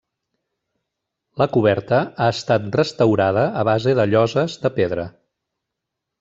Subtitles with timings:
[1.41, 5.07] La coberta ha estat restaurada a base de lloses de pedra.